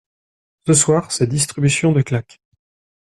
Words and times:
Ce 0.65 0.73
soir 0.73 1.11
c'est 1.11 1.27
distribution 1.27 1.91
de 1.91 2.01
claques. 2.01 2.41